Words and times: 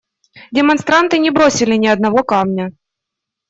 Демонстранты 0.51 1.19
не 1.19 1.29
бросили 1.29 1.75
ни 1.75 1.85
одного 1.85 2.23
камня. 2.23 2.71